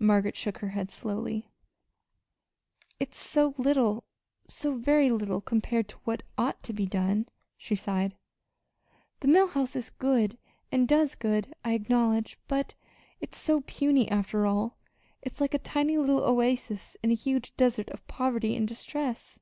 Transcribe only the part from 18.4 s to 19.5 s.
and distress."